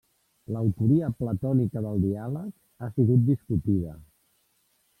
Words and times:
L'autoria 0.53 1.09
platònica 1.19 1.83
del 1.87 2.01
diàleg 2.07 2.51
ha 2.87 2.91
sigut 2.97 3.23
discutida. 3.29 3.95